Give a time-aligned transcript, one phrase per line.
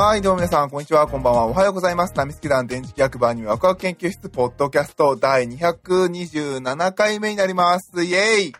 [0.00, 2.14] はい、どうも皆さん、こんにちは、こんばんは、おはようございます。
[2.14, 8.04] ナミスケ団電磁気役場にワクワク研究室、ポッドキャスト第227回目になります。
[8.04, 8.52] イェーイ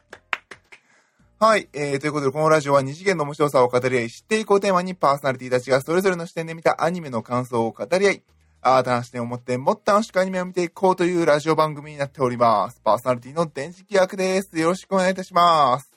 [1.39, 8.23] はい、えー、ということで、このラジオは二次元の面白さを語り合い、知っていこうテーマにパーソナリティたちがそれぞれの視点で見たアニメの感想を語り合い、
[8.61, 12.81] 新たな視点を持ってもっと楽しくアニメを見ていこうというラジオ番組になっております。
[12.83, 14.59] パーソナリティの電磁気役です。
[14.59, 15.93] よろしくお願いいたします。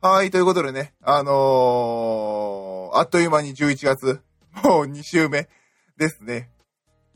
[0.00, 4.20] はい、ということでね、あのー、あっという間に11月、
[4.62, 5.48] もう2週目
[5.96, 6.50] ですね。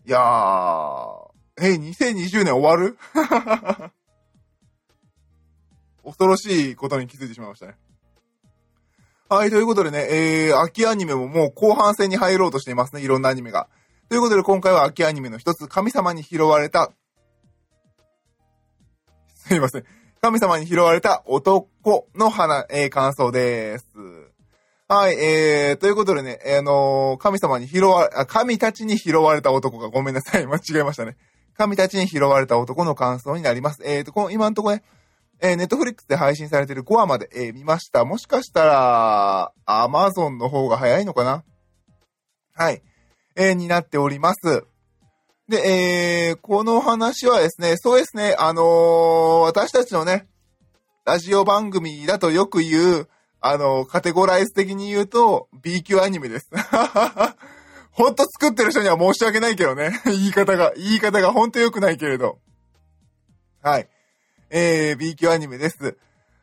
[0.07, 1.27] いやー、
[1.59, 2.99] え、2020年終わる？
[6.05, 7.77] 恐ろしいことに気づいてしまいましたね。
[9.29, 13.69] はい、ということでね、えー、秋アニメももう後半戦に入ろうとしていますね、いろんなアニメが。
[14.09, 16.93] ということで今回は秋アニメの一つ、神様に拾われた、
[19.35, 19.85] すいません。
[20.21, 23.87] 神様に拾われた男の花、えー、感想です。
[24.89, 31.17] はい、えー、ということでね、あのー神様に拾われ、神たちに拾われた男がごめんなさい、 間違えましたね。
[31.59, 33.83] 神たちに拾われた男の感想になります。
[33.85, 34.85] えーと、この、今のとこね、
[35.41, 38.05] えー、ネットフリックスで配信されてる5話まで、えー見ました。
[38.05, 41.43] もしかしたら、アマゾンの方が早いのかな？
[42.55, 42.81] はい。
[43.35, 44.67] えーになっております。
[45.49, 50.29] で、えー、この話はですね、そうですね、あのー私たちのね、
[51.05, 53.09] ラジオ番組だとよく言う、
[53.49, 56.51] あのカテゴライズ的に言うと、B 級アニメです。
[57.93, 60.01] ほんと作ってる人には申し訳ないけどね。
[60.05, 62.39] 言い方が、言い方がほんと良くないけれど。
[63.63, 63.89] はい。
[64.51, 65.97] えー、B 級アニメです。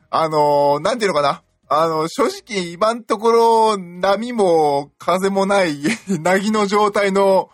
[0.10, 1.44] あのーなんていうのかな。
[1.70, 5.80] あの、正直今のところ波も風もない、
[6.22, 7.50] なぎの状態の、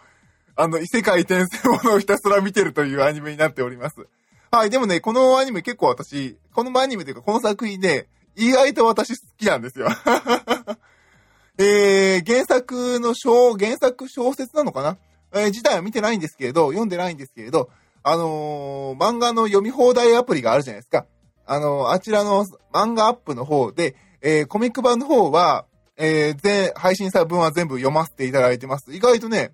[0.56, 4.08] あの、異世界転生ものをひたすら見てるというアニメになっております。
[4.52, 8.08] はい、でもね、このアニメ結構私、このアニメというかこの作品ね、
[8.40, 9.88] 意外と私好きなんですよ。
[11.60, 14.98] えー、原作の小、原作小説なのかな？
[15.34, 17.70] えー、自体は見てないんですけれど、読んでないんですけれど、
[18.02, 21.06] あのー漫画の読み放題アプリがあるじゃないですか。
[21.46, 25.66] あのーあちらの漫画アップの方で、えーコミック版の方は、
[25.98, 28.94] えー全、配信さ分は全部読ませていただいてます。
[28.94, 29.52] 意外とね、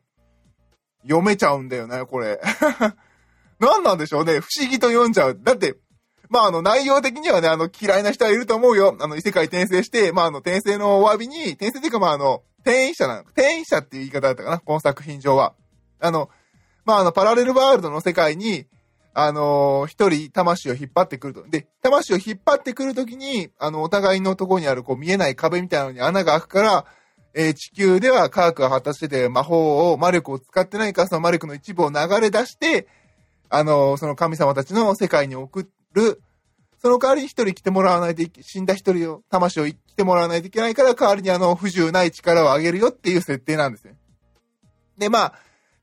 [1.01, 2.39] 読めちゃうんだよね、これ。
[3.59, 4.39] 何なんでしょうね。
[4.41, 5.39] 不思議と読んじゃう。
[5.41, 5.75] だって、
[6.29, 8.97] まあ、あの、内容的にはね、あの、嫌いな人はいると思うよ。
[8.99, 13.21] あの、異世界転生して、まあ、あの、転生のお詫びに、転生っていうか、まあ、あの、転移者なの。
[13.21, 15.53] 転移者っていう言い方だったかな、この作品上は。
[15.99, 16.29] あの、
[16.83, 18.65] まあ、あの、パラレルワールドの世界に、
[19.17, 21.47] あの一人魂を引っ張ってくると。
[21.47, 26.85] で、魂を引っ張ってくるときに、あの、お互いのところにある、こう、見えない壁みたいなのに穴が開くから、
[27.33, 32.87] えー地球では科学が発達してて、魔法を、魔力を使ってないから、その魔力の一部を流れ出して、
[33.49, 36.21] あの、その神様たちの世界に送っる。
[36.77, 43.95] その代わりに一人来てもらわないといけ、死んだ一人を、魂を来てもらわないといけないから、代わりにあの、不自由ない力を上げるよっていう設定なんですね。
[44.97, 45.33] で、まあ、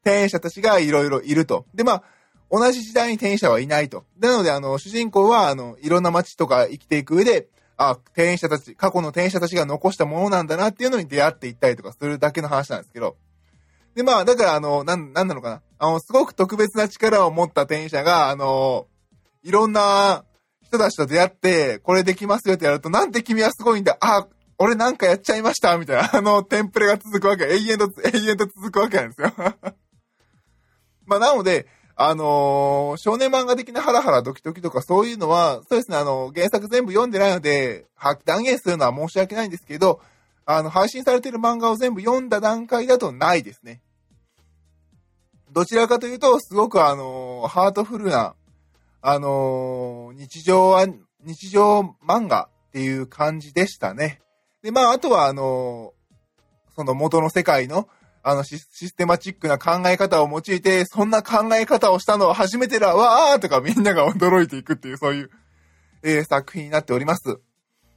[0.02, 1.66] 転移者たちがいろいろいると。
[1.74, 2.02] で、まあ、
[2.50, 4.04] 同じ時代に転移者はいないと。
[4.18, 13.16] なので、あの、主人公は、あの、いろんな街とか生きていく上で、あ、転移者たち、過去の転移者たちが残したものなんだなっていうのに出会っていったりとかするだけの話なんですけど。
[13.94, 15.62] で、まあ、だから、あの、なん、なんなのかな。
[15.78, 18.86] あの、すごく特別な力を持った転移者が、あの、
[19.42, 20.24] いろんな
[20.62, 23.98] 人たちと出会って、これできますよってやると、なんて君はすごいんだ。
[24.00, 24.26] あ、
[24.58, 27.44] 俺なんかやっちゃいましたみたいな、あの、テンプレが続くわけ。
[27.44, 29.32] 永遠と、永遠と続くわけなんですよ。
[31.04, 40.00] まあ、なので、あのー少年漫画的なハラハラドキドキとかそういうのは、そうですね、あの、原作全部読んでないので、は断言するのは申し訳ないんですけど、
[40.46, 43.82] あの、配信されてる漫画を全部読んだ段階だとないですね。
[45.50, 48.34] どちらかというと、すごくあのーハートフルな、
[49.04, 50.86] あのー日常は、
[51.24, 54.20] 日常漫画っていう感じでしたね。
[54.62, 56.02] で、まあ、あとはあのー
[56.74, 57.88] その元の世界の、
[58.22, 65.30] あのシス、テマチックな考え方を用いて、そんな考え方をしたのは初めてだ、わーとかみんなが驚いていくっていう、そういう、
[66.04, 67.40] えー作品になっております。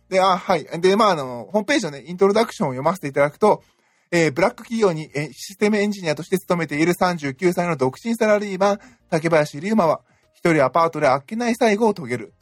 [0.09, 0.66] で、あ、はい。
[0.81, 3.63] で、まあ、あの、ホームページのね、イントロダクションを読ませていただくと、
[4.11, 8.79] えーブラック企業に、システムエンジニアとして勤めている39歳の独身サラリーマン、
[9.09, 10.02] 竹林龍馬は、
[10.45, 12.33] 一人アパートであっけない最後を遂げる。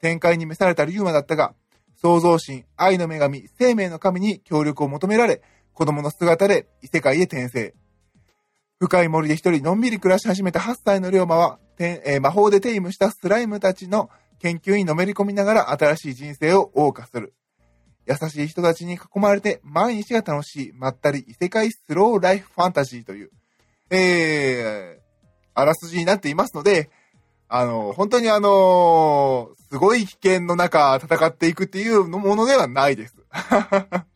[0.00, 1.52] 展開に召された龍馬だったが、
[2.00, 5.42] 創造神、愛の女神、生命の神に協力を求められ、
[5.74, 7.74] 子供の姿で異世界へ転生。
[8.78, 14.08] 深い森で一人のんびり暮らし始めた8歳の龍馬は、えー魔法でテイムしたスライムたちの
[14.38, 17.34] 研究にのめり込みながら新しい人生を謳歌する。
[18.06, 23.30] 優しい人たちに囲まれて毎日が楽しい、まったり異世界スローライフファンタジーという、
[23.90, 25.00] えー、
[25.52, 26.88] あらすじになっていますので、
[27.52, 33.16] あの、本当にあのすごい危険の中戦っていくっていうものではないです。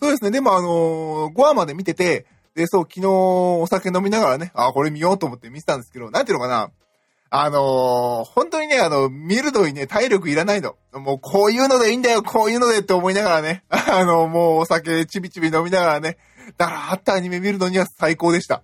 [0.00, 0.30] そうですね。
[0.30, 6.70] でもあのー、5話まで見てて、で、そう、昨日お酒飲みながらね、あ、これ見ようと思って見てたんですけど、なんていうのかな。
[7.30, 10.76] あのー、本当にね、あの、見るのにね、体力いらないの。
[10.92, 16.18] もう、こういうのでいいんだよ、こういうのでって思いながらね、 あの、もうお酒ちびちび飲みながらね、
[16.58, 18.62] だらあったアニメ見るのには最高でした。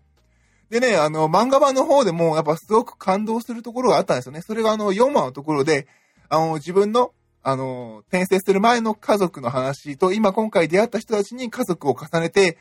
[0.71, 4.43] でね、あの、漫画版の方でも、やっぱすごく感動するところがあったんですよね。
[4.43, 5.87] それがあの、4話のところで、
[6.29, 7.13] あの、自分の、
[7.43, 12.59] あの、転生する前の家族の話と、今今回出会った人たちに家族を重ねて、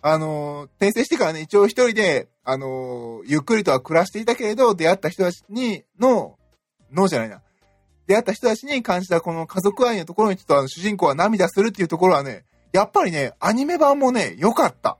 [0.00, 6.38] あの、転生してからね、一応一人で、あの、ゆっくりとは暮らしていたけれど、出会った人たちに、の、
[6.92, 7.42] のじゃないな。
[8.06, 14.98] 出会った人たちに感じたこの家族愛のところにちょっとあの主人公は涙するっていうところはね、やっぱりね、アニメ版もね、良かった。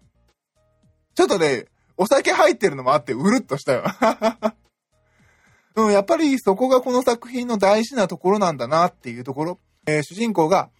[1.14, 1.66] ちょっとね、
[1.96, 3.84] お酒入ってるのもあって、うるっとしたよ。
[5.76, 9.58] うん、やっぱりそこがこの作品の大事なところなんだなっていうところ。
[9.86, 10.70] えー、主人公が、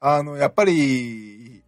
[0.00, 1.62] あの、やっぱり、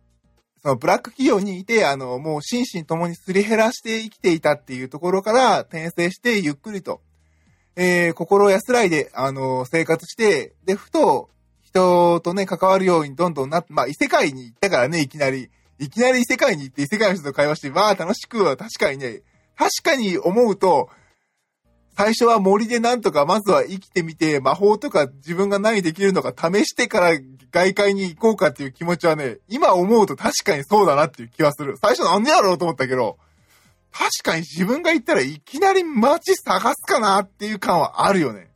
[0.62, 7.00] そのブラック企業にいて、あの、もう心身ともにすり減らして生きていたっていうところから転生してゆっくりと、
[7.76, 11.30] えー、心安らいで、あの、生活して、で、ふと、
[11.62, 15.50] 人とね、関わるようにどんどんな、まあ、異世界に行ったからね、いきなり。
[15.78, 19.22] いきなり異世界に行って異世界の人と会話して、まあ、楽しくは確かにね、
[19.56, 20.90] 確かに思うと、
[21.96, 27.18] 最初は森でなんとかまずは生きてみて、魔法とか自分が何できるのか試してから
[27.50, 31.76] 外界に行こうかっていう気持ちはね、今思うと確かにそうだなっていう気はする。
[31.78, 33.16] 最初なんでやろうと思ったけど、
[33.92, 38.50] 確かに自分が行ったらいきなり街探すかなっていう感はあるよね。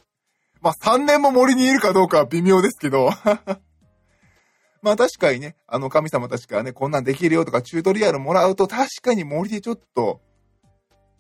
[0.61, 3.11] まあ3年も森にいるかどうかは微妙ですけど。
[4.83, 10.21] まあ確かにね、あの神様たちからね、こんなんできるよとかチュートリアルもらうと確かに森でちょっと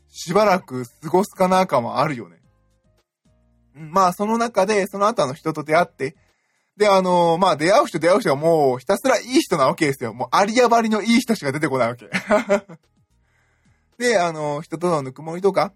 [0.08, 2.40] しばらく過ごすかな感はあるよね。
[3.74, 6.16] まあ、その中で、その後の人と出会って、
[6.76, 10.12] で、あのー、まあ、出会う人出会う人はもうひたすらいい人なわけですよ。
[10.14, 12.10] もう、ありやばりのいい人しか出てこないわけ。
[13.98, 15.72] で、あのー、人とのぬくもりとか、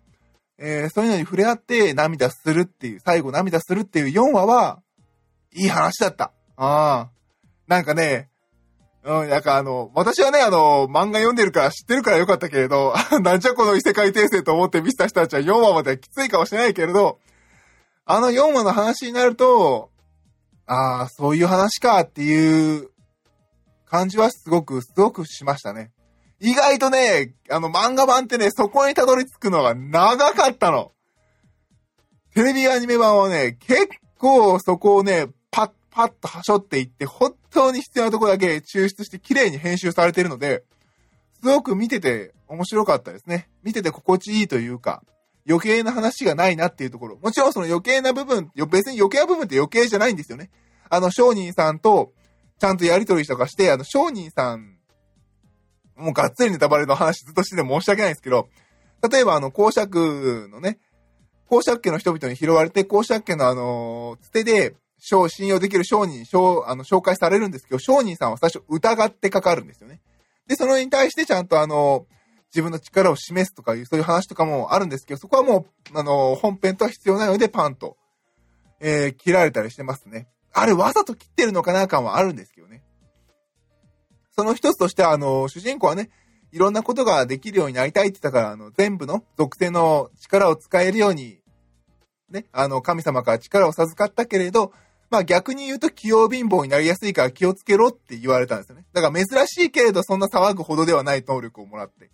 [0.58, 4.80] えー、そういうのに触れ合って涙するっていう、最後涙するっていう4話は、
[5.52, 6.32] いい話だった。
[6.56, 7.10] ああ。
[7.66, 8.28] なんかね、
[9.04, 17.18] うん、なんかあの、私はね、あの、漫画読んでるから知ってるからよかったけれど、 なんじゃこの異世界転生と思って見せた人たちは4話まではきついかもしれないけれど、
[18.06, 19.90] あの4話の話になると、
[20.66, 22.90] ああ、そういう話かっていう
[23.84, 25.92] 感じはすごく、すごくしましたね。
[26.40, 30.92] 意外とね、あの漫画版ってね、そこにたどり着くのが長かったの。
[32.34, 33.88] テレビアニメ版はね、結
[34.18, 40.64] 構そこをね、パッパッとはしょっていって、本当に必要なとこだけ抽出して綺麗に編集されているので、
[41.40, 43.48] すごく見てて面白かったですね。
[43.62, 45.02] 見てて心地いいというか、
[45.48, 47.18] 余計な話がないなっていうところ。
[47.22, 50.50] もちろんその余計な部分、別に余計な部分って余計じゃないんですよね。
[50.90, 52.12] あの、商人さんと、
[52.58, 54.78] ちゃんとやりとりとかして、あの、商人さん、
[55.96, 58.48] もうがっつりネタバレの話ずっとしてて申し訳ないんですけど、
[59.08, 60.78] 例えばあの、公爵のね、
[61.46, 64.74] 公爵家の人々に拾われて、公爵家のあの、つてで、
[65.28, 66.24] 信用できる商人、
[66.66, 70.00] あの、紹介されるんですけど、商人さんは最初疑ってかかるんですよね。
[70.46, 72.06] で、それに対してちゃんとあの、
[72.54, 77.96] 自分の力を示すとかいう、そういう話とかもあるんですけど、そこはもう、あの、本編とは必要ないので、パンと、
[78.80, 80.28] えー、切られたりしてますね。
[80.52, 82.84] あれ、わざと切ってるのかな感はあるんですけどね。
[84.36, 86.10] その一つとしては、あの、主人公はね、
[86.52, 91.40] いろんなことができるようになりたいって言ったから、あの、全部の属性の力を使えるように、
[92.30, 94.72] ね、あの、神様から力を授かったけれど、
[95.14, 98.84] まあ逆に言うと器用貧乏になりやすいから気をつけろって言われたんですよね。
[98.92, 102.10] だから珍しいけれどそんな騒ぐほどではない能力をもらって。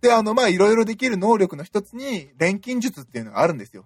[0.00, 3.84] で、あの、まあいろいろできる能力の一つに錬金術っていうのがあるんですよ。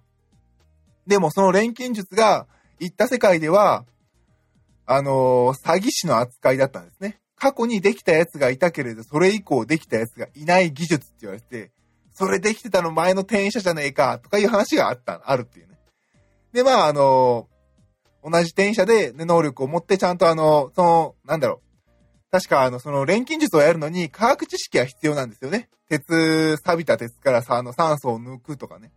[1.07, 2.45] でもその錬金術が
[2.79, 3.83] 行った世界では、
[4.85, 7.19] あのー、詐欺師の扱いだったんですね。
[7.35, 11.71] 過去にできたやつがいたけれど、それ以降できたやつがいない技術って言われて、
[12.13, 15.79] それできてたの前の転写じゃねえか、とかいう話があった、あるっていうね。
[16.53, 17.47] で、まあ、あの
[18.27, 22.31] 同じ転写で、ね、能力を持ってちゃんとあの、その、なんだろう。
[22.31, 25.69] 確かあの、その錬金術をやるのに科学知識は必要なんですよね。
[25.87, 28.91] 鉄、錆びた鉄からさ、あの酸素を抜くとかね。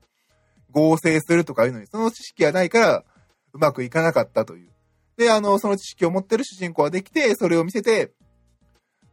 [0.71, 3.05] 合成するとかいうのに、その知識がないから、
[3.53, 4.71] うまくいかなかったという。
[5.17, 8.13] で、あの、その知識を持ってる主人公ができて、それを見せて、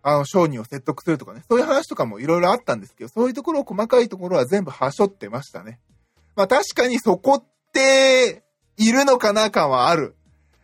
[0.01, 1.43] あの、商人を説得するとかね。
[1.49, 5.79] そういう話とかもいろいろあったんですけど、そういうところ、細かいところは全部はしょってましたね。
[6.35, 8.44] まあ確かにそこって、
[8.77, 10.15] いるのかな感はある。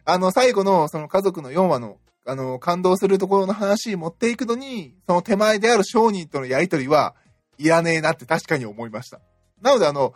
[0.06, 7.15] あの、最後のその家族の4話の、あの、感動するところの話持っていくのに、その手前である商人とのやりとりは
[7.58, 9.20] いらねえなって確かに思いました。
[9.62, 10.13] なのであの、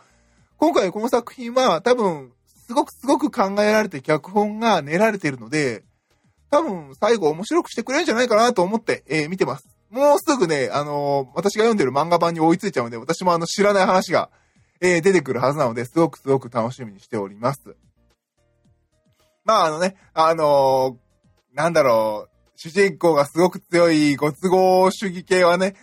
[0.58, 2.32] 今回この作品は多分、
[2.66, 5.84] すごくすごく考えられて脚本が練られているので、
[6.50, 9.68] 多分最後面白くしてくれるんじゃないかなと思って、えー、見てます。
[9.90, 14.30] もうすぐね、あのー、私が読んでる漫画版に追いついちゃうんで、私もあの知らない話が、
[14.80, 17.76] えー、出てくるはずなので、すごくすごく楽しみにしております。
[19.46, 25.74] まああのね、あのー、なんだろう、主人公がすごく強いご都合主義系はね、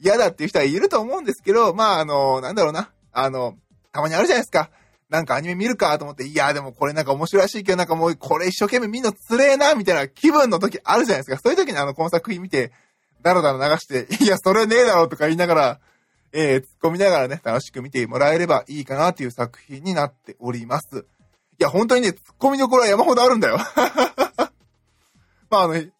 [0.00, 3.58] 嫌だっていう人はいると思うんですけど、まああの、なんだろうな、あの、
[3.92, 4.70] たまにあるじゃないですか。
[5.10, 11.40] なんかアニメ見るかと思って、いや、でもこれなんか面白いらしいけど、なんかもうこれ一生懸命見んのつれえな、みたいな気分の時あるじゃないですか。
[11.42, 12.72] そういう時にあの、この作品見て、
[13.22, 15.80] だらだら流して、いや、それねえだろとか言いながら、
[16.32, 21.04] えー、突っ込みながらね、楽しく見てもらえればいいかなっていう作品になっております。
[21.60, 23.58] いや、本当にね、突っ込みどころは山ほどあるんだよ。
[25.50, 25.90] まあ、あの、ス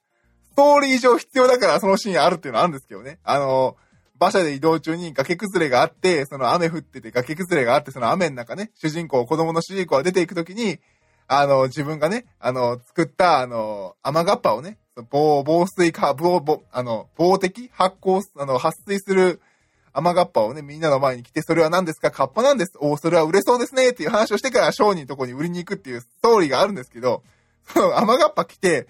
[0.56, 3.18] トーリー上必要だからそのシーンあるっていうのはあるんですけどね。
[3.24, 3.76] あの、
[4.18, 10.80] 馬車で移動中に崖崩れがあって、その雨降ってて崖崩れがあって、その雨の中ね、主人公、子供の主人公が出ていくときに、
[11.26, 14.78] あの、自分がね、あの、作った、あの、雨がっぱをね、
[15.10, 19.42] 防、防水か、防、防、あの、防滴発光、あの、発水する
[19.92, 22.10] 雨がっぱをね、みんなの前に来て、それは何ですか？
[22.10, 22.72] カッパなんです。
[22.78, 27.22] おそれは売れそうですねっていう話をしてから商人のとこに売りに行くっていうストーリーがあるんですけど、
[27.72, 28.88] その雨がっぱ来て、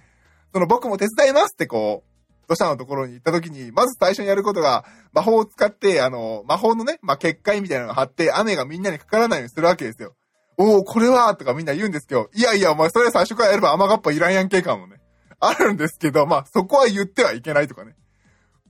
[0.52, 2.10] その僕も手伝いますってこう、
[2.48, 10.16] 土砂のところに行った時に、まず最初にやることが、魔法を使って、あの、魔法のね、まあ、結界みたいなのを貼って、雨がみんなにかからないようにするわけですよ。
[10.56, 15.00] おお、これはとかみんな言うんですけど、いやいや、お前それ最初からやれば雨がっぱいらんやんけ感もね、
[15.38, 17.94] あるんですけど、まあ、そこは言ってはいけないとかね。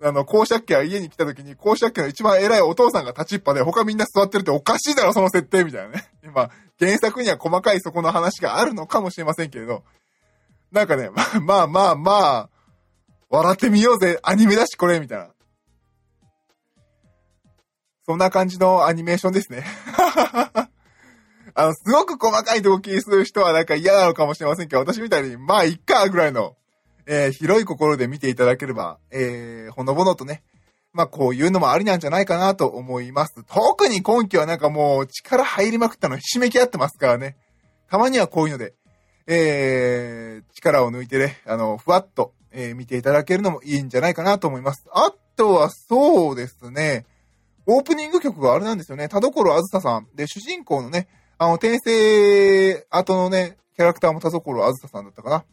[0.03, 6.09] あの、公爵家は家に来た時に、公爵家の一番偉いお父さんが立ちっぱで、他みんな座ってるっておかしいだろ、その設定みたいなね。
[6.25, 9.85] 今、原作には細かいそこの話があるのかもしれませんけれど、
[10.73, 12.49] なんかね、まあまあまあまあ、
[13.29, 15.29] 笑ってみようぜ、アニメだしこれ、みたいな。
[18.07, 19.65] そんな感じのアニメーションですね。
[21.55, 26.57] あの、すごく細かい動機する人はなんか嫌なのかもしれませんけど、私みたいに、まあ、いっか、ぐらいの、
[27.13, 30.45] えー、広い心で見ていただければ、えー、ほのぼのとね、
[30.93, 33.45] まあ、こういうのもありなんじゃないかなと思います。
[33.49, 37.37] 特に今季はなんかもう力入りまくったのひしめき合ってますからね。
[37.89, 38.75] たまにはこういうので、
[39.27, 44.85] えー、力を抜いてね、あの、ふわっと、えー、見ていただけるのもいいんじゃないかなと思います。
[44.93, 47.07] あとはそうですね、
[47.67, 49.09] オープニング曲があれなんですよね。
[49.09, 50.07] 田所あずささん。
[50.15, 55.45] で、主人公のね、あの、転生後のね、キャラクターも田所あずささんだったかな。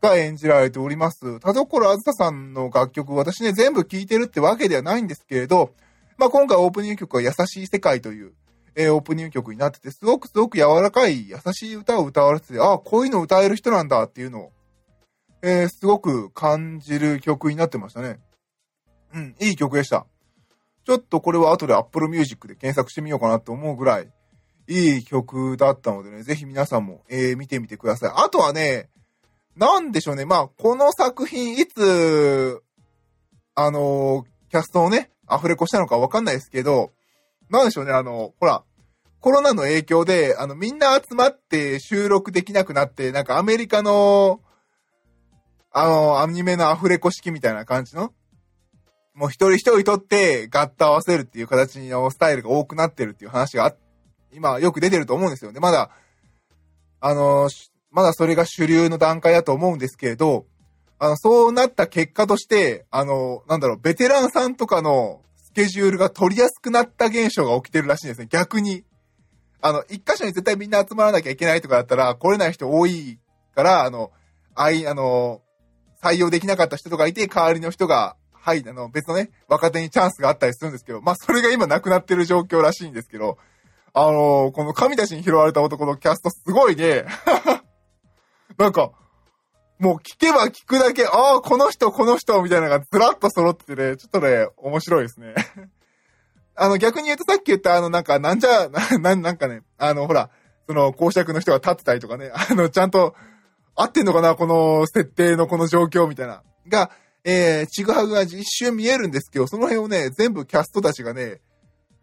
[0.00, 1.40] が演じられております。
[1.40, 5.74] 田所あずささんの楽曲、私ね、全部聴いてるってわけではないんですけれど、
[6.16, 8.32] まあ、今回オープニング曲は優しい世界という、
[8.74, 14.52] えー、オープニング曲になってて、すごくすごく柔らかい優しい歌を歌われてて、ああ、こういうの歌える人なんだっていうのを
[15.42, 18.18] えー、すごく感じる曲になってましたね。
[19.14, 20.06] うん、いい曲でした。
[20.84, 24.10] ちょっとこれは後で Apple Music で検索してみようかなと思うぐらい、
[24.66, 28.12] いい曲だったのでね、ぜひ皆さんも、えー、見てみてください。
[28.16, 28.88] あとはね、
[29.58, 32.62] なんでしょうね、まあ、この作品、いつ、
[33.56, 36.92] あのー、キャストをね、アフレコしたのかわかんないですけど、
[37.50, 38.62] なんでしょうね、あの、ほら、
[39.20, 44.40] コロナの影響で、あの、みんな集まって収録できなくなって、なんかアメリカの、
[45.72, 48.12] あの、アニメのアフレコ式みたいな感じの、
[49.12, 53.74] もう一人一人とって合体合わせるっていう形のスタイルが多くなってるっていう話が
[54.32, 55.58] 今よく出てると思うんですよね。
[55.58, 55.90] まだ、
[57.00, 57.48] あの、
[57.90, 60.46] まだそれが主流の段階だと思うんですけれど、
[60.98, 68.26] あの、そうなった結果として、あの、なんだろう、ベテランさんとかのスケジュールが取りやすくなった現象が起きてるらしいんですね。
[68.30, 68.84] 逆に。
[69.60, 73.18] あの、一箇所に絶対みんな集まらなきゃいけないとかだったら、来れない人多い
[73.54, 74.12] から、あの、
[74.54, 75.40] あい、あの、
[76.02, 83.36] 採用できなかった人とかいて、代わりの人が、はい、あの、別のね、若手にチャンスがあったりするんですけど、まあ、それが今なくなってる状況らしいんですけど、
[83.94, 87.04] あの、この神たちに拾われた男のキャストすごいね、
[88.58, 88.90] なんか、
[89.78, 95.34] もう聞けば聞くだけ、ああ、この人、この人、みたいなのがずらっと揃っててね、ちょっとね、面白いですね。
[96.56, 100.30] あの、逆に言うとさっき言ったあの、なんか、なんじゃ、 な、なんかね、あの、ほら、
[100.66, 103.14] その、公爵の人が立ってたりとかね、あの、ちゃんと、
[103.76, 106.42] 合ってんのかなこの設定のこの状況みたいな。
[106.66, 106.90] が、
[107.22, 111.40] えー、ちぐはぐが一瞬見えるんですけど、その辺をね、全部キャストたちがね、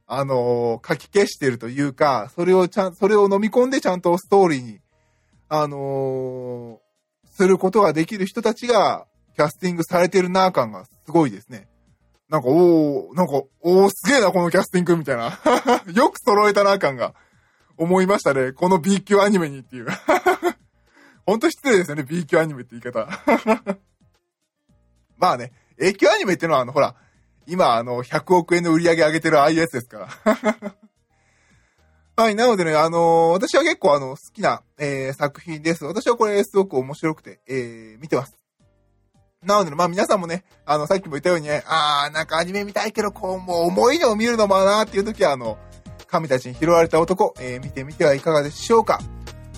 [0.08, 4.80] あのー、書き消してるというか、それをちゃん、それを飲み込んでちゃんとストーリーに、
[5.50, 11.68] あのー、することができる人たちが、キャスティングされてるな感がすごいですね。
[12.30, 15.40] なんか、おー、なんか、おー、すげえな、このキャスティングみたいな。
[15.94, 17.14] よく揃えたな感が
[17.78, 18.54] 思いましたね。
[18.54, 19.88] この B 級アニメにっていう
[21.28, 23.08] ほんと失礼ですよね、B 級アニメって言い方。
[25.18, 26.96] まあね、A 級アニメってのはあの、ほら、
[27.48, 30.75] 今あの、100億円の売り上げ上げてるああいうやつですから。
[32.17, 35.84] はい、なのでね、あのー、私は結構あの、好きな、えー、作品です。
[35.84, 38.38] 私はこれすごく面白くて、えー、見てます。
[39.43, 45.57] なので、まあ皆さんもね、あの、さっきも言ったようにね、あー、なんかアニメ見たいけど、こう、もう重いのを見るのもなーっていう時は、あの、
[46.07, 49.01] 神たちに拾われた男、えー、見てみてはいかがでしょうか。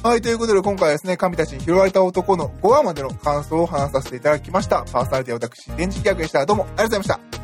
[0.02, 4.84] はい、ということで今回はですね、神たちに拾われた男の5話までの感想を話させていただきました。
[4.92, 6.44] パーソナリティは私、電磁気役でした。
[6.46, 7.37] どうもありがとうございました。